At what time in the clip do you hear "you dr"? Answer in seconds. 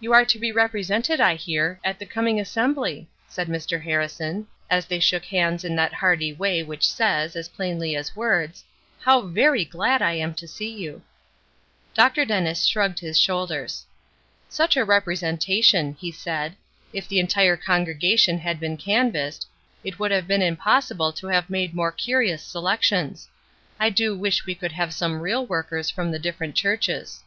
10.72-12.24